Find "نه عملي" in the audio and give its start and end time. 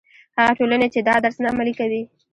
1.43-1.73